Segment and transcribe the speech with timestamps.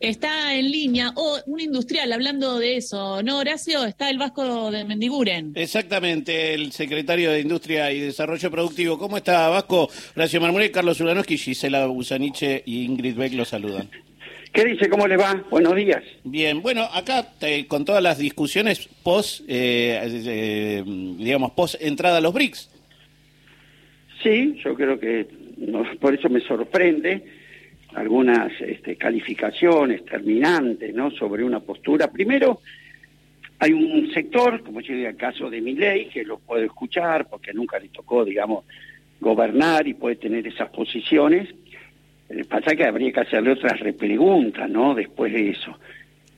[0.00, 3.84] Está en línea, o un industrial hablando de eso, ¿no, Horacio?
[3.84, 5.52] Está el Vasco de Mendiguren.
[5.54, 8.98] Exactamente, el secretario de Industria y Desarrollo Productivo.
[8.98, 9.90] ¿Cómo está, Vasco?
[10.16, 13.90] Horacio Marmuré, Carlos Ulanowski, Gisela Busaniche y Ingrid Beck lo saludan.
[14.54, 14.88] ¿Qué dice?
[14.88, 15.44] ¿Cómo le va?
[15.50, 16.02] Buenos días.
[16.24, 17.26] Bien, bueno, acá
[17.68, 20.82] con todas las discusiones post, eh, eh,
[21.18, 22.70] digamos, post entrada a los BRICS.
[24.22, 25.26] Sí, yo creo que
[26.00, 27.39] por eso me sorprende
[27.94, 31.10] algunas este, calificaciones terminantes ¿no?
[31.10, 32.10] sobre una postura.
[32.10, 32.60] Primero,
[33.58, 37.52] hay un sector, como digo el caso de mi ley, que lo puedo escuchar porque
[37.52, 38.64] nunca le tocó, digamos,
[39.20, 41.48] gobernar y puede tener esas posiciones.
[42.28, 44.94] Eh, pasa que habría que hacerle otras repreguntas, ¿no?
[44.94, 45.78] Después de eso.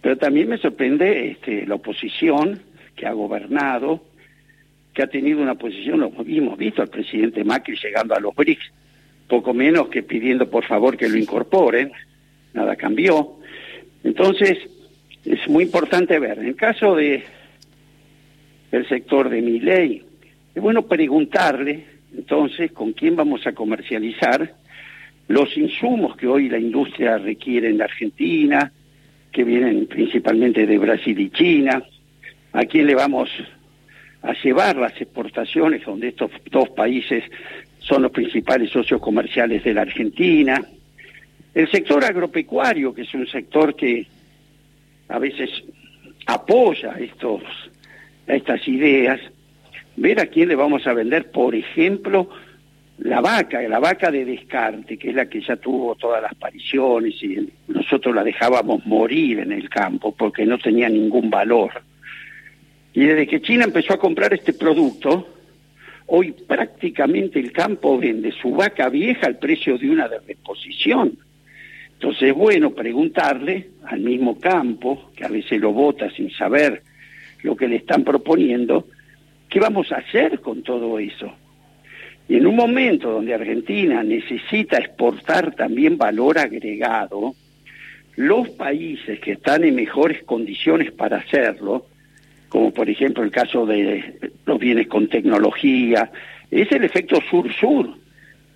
[0.00, 2.60] Pero también me sorprende este, la oposición
[2.96, 4.02] que ha gobernado,
[4.92, 8.72] que ha tenido una posición, lo hemos visto al presidente Macri llegando a los BRICS,
[9.32, 11.90] poco menos que pidiendo por favor que lo incorporen,
[12.52, 13.36] nada cambió.
[14.04, 14.58] Entonces,
[15.24, 17.24] es muy importante ver, en el caso de
[18.72, 20.04] el sector de mi ley,
[20.54, 24.52] es bueno preguntarle entonces con quién vamos a comercializar
[25.28, 28.70] los insumos que hoy la industria requiere en la Argentina,
[29.32, 31.82] que vienen principalmente de Brasil y China,
[32.52, 33.30] a quién le vamos
[34.20, 37.24] a llevar las exportaciones donde estos dos países
[37.82, 40.62] son los principales socios comerciales de la Argentina.
[41.54, 44.06] El sector agropecuario, que es un sector que
[45.08, 45.50] a veces
[46.26, 47.42] apoya estos,
[48.26, 49.20] estas ideas,
[49.96, 52.30] ver a quién le vamos a vender, por ejemplo,
[52.98, 57.20] la vaca, la vaca de descarte, que es la que ya tuvo todas las pariciones
[57.22, 61.82] y nosotros la dejábamos morir en el campo porque no tenía ningún valor.
[62.94, 65.26] Y desde que China empezó a comprar este producto,
[66.14, 71.16] Hoy prácticamente el campo vende su vaca vieja al precio de una de reposición.
[71.94, 76.82] Entonces es bueno preguntarle al mismo campo, que a veces lo vota sin saber
[77.42, 78.88] lo que le están proponiendo,
[79.48, 81.32] ¿qué vamos a hacer con todo eso?
[82.28, 87.34] Y en un momento donde Argentina necesita exportar también valor agregado,
[88.16, 91.86] los países que están en mejores condiciones para hacerlo
[92.52, 96.12] como por ejemplo el caso de los bienes con tecnología,
[96.50, 97.88] es el efecto sur-sur.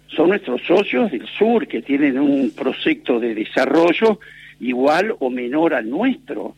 [0.09, 4.21] Son nuestros socios del sur que tienen un proyecto de desarrollo
[4.61, 6.55] igual o menor al nuestro.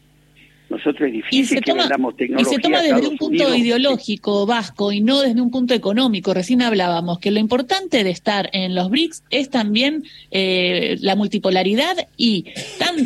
[0.70, 2.52] Nosotros es difícil que vendamos tecnología.
[2.52, 6.34] Y se toma desde un punto ideológico vasco y no desde un punto económico.
[6.34, 11.96] Recién hablábamos que lo importante de estar en los BRICS es también eh, la multipolaridad
[12.18, 12.44] y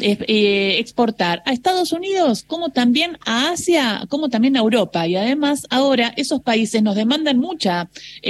[0.00, 5.06] eh, eh, exportar a Estados Unidos como también a Asia, como también a Europa.
[5.06, 7.88] Y además ahora esos países nos demandan mucha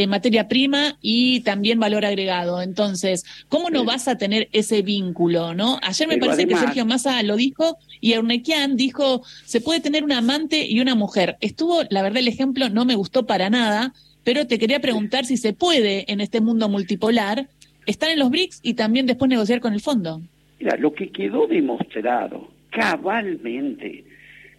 [0.08, 2.60] materia prima y también valor agregado.
[2.60, 5.54] Entonces, ¿cómo no vas a tener ese vínculo?
[5.54, 10.04] no Ayer me parece que Sergio Massa lo dijo y Ernequian dijo se puede tener
[10.04, 11.36] un amante y una mujer.
[11.40, 13.92] Estuvo, la verdad, el ejemplo no me gustó para nada,
[14.24, 17.48] pero te quería preguntar si se puede en este mundo multipolar
[17.86, 20.20] estar en los BRICS y también después negociar con el fondo.
[20.60, 24.04] Mira, lo que quedó demostrado cabalmente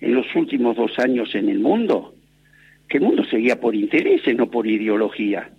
[0.02, 2.14] en los últimos dos años en el mundo,
[2.88, 5.50] que el mundo seguía por intereses, no por ideología.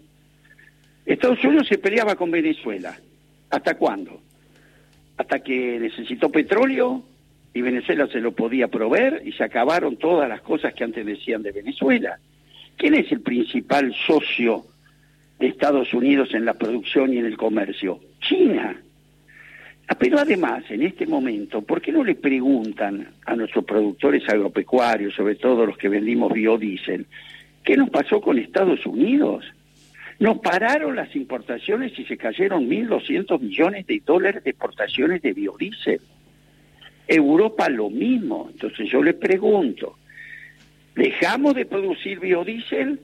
[1.06, 2.97] Estados Unidos se peleaba con Venezuela.
[3.50, 4.21] ¿Hasta cuándo?
[5.16, 7.03] Hasta que necesitó petróleo
[7.54, 11.42] y Venezuela se lo podía proveer y se acabaron todas las cosas que antes decían
[11.42, 12.19] de Venezuela.
[12.76, 14.65] ¿Quién es el principal socio
[15.38, 18.00] de Estados Unidos en la producción y en el comercio?
[18.20, 18.76] China.
[19.98, 25.36] Pero además, en este momento, ¿por qué no le preguntan a nuestros productores agropecuarios, sobre
[25.36, 27.06] todo los que vendimos biodiesel,
[27.62, 29.44] qué nos pasó con Estados Unidos?
[30.19, 36.00] Nos pararon las importaciones y se cayeron 1.200 millones de dólares de exportaciones de biodiesel.
[37.06, 38.48] Europa lo mismo.
[38.53, 39.97] Entonces yo le pregunto,
[40.94, 43.00] ¿dejamos de producir biodiesel?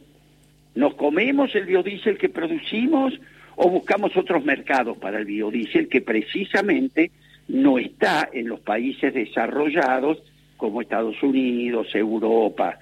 [0.74, 3.18] ¿Nos comemos el biodiesel que producimos
[3.56, 7.10] o buscamos otros mercados para el biodiesel que precisamente
[7.48, 10.22] no está en los países desarrollados
[10.56, 12.78] como Estados Unidos, Europa?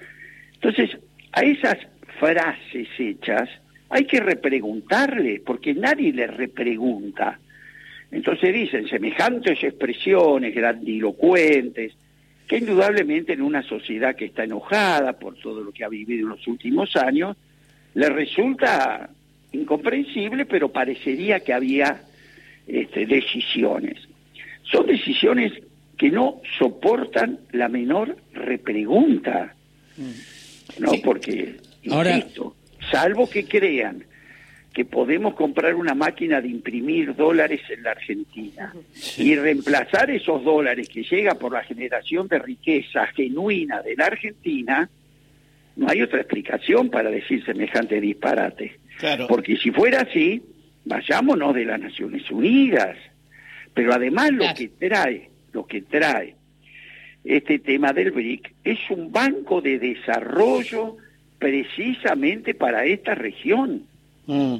[0.53, 0.97] Entonces,
[1.31, 1.77] a esas
[2.19, 3.49] frases hechas
[3.89, 7.39] hay que repreguntarle, porque nadie le repregunta.
[8.11, 11.93] Entonces dicen semejantes expresiones grandilocuentes,
[12.47, 16.29] que indudablemente en una sociedad que está enojada por todo lo que ha vivido en
[16.29, 17.37] los últimos años,
[17.93, 19.09] le resulta
[19.51, 22.01] incomprensible, pero parecería que había
[22.67, 23.97] este, decisiones.
[24.63, 25.53] Son decisiones
[25.97, 29.53] que no soportan la menor repregunta,
[30.79, 30.91] ¿no?
[31.03, 32.55] Porque, insisto,
[32.89, 34.05] salvo que crean
[34.79, 38.73] que podemos comprar una máquina de imprimir dólares en la Argentina
[39.17, 44.89] y reemplazar esos dólares que llega por la generación de riqueza genuina de la Argentina,
[45.75, 48.79] no hay otra explicación para decir semejante disparate.
[49.27, 50.41] Porque si fuera así,
[50.85, 52.95] vayámonos de las Naciones Unidas.
[53.73, 56.35] Pero además lo que trae, lo que trae
[57.25, 60.95] este tema del BRIC es un banco de desarrollo
[61.37, 63.89] precisamente para esta región.
[64.29, 64.57] Mm.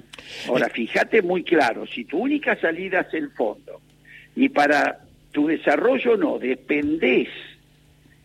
[0.48, 3.80] Ahora, fíjate muy claro, si tu única salida es el fondo
[4.36, 5.02] y para
[5.32, 7.28] tu desarrollo no dependés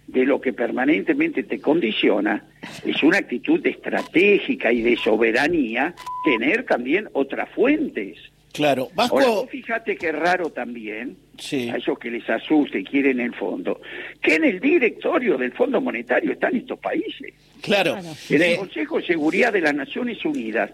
[0.07, 2.43] de lo que permanentemente te condiciona,
[2.83, 5.95] es una actitud estratégica y de soberanía
[6.25, 8.17] tener también otras fuentes.
[8.55, 13.83] Claro, Ahora, fíjate que raro también, a esos que les asuste y quieren el fondo,
[14.23, 17.35] que en el directorio del Fondo Monetario están estos países.
[17.61, 17.99] Claro.
[18.31, 20.71] En el Consejo de Seguridad de las Naciones Unidas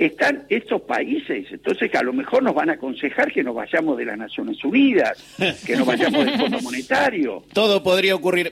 [0.00, 1.46] están estos países.
[1.50, 5.22] Entonces, a lo mejor nos van a aconsejar que nos vayamos de las Naciones Unidas,
[5.66, 7.42] que nos vayamos del Fondo Monetario.
[7.52, 8.50] Todo podría ocurrir.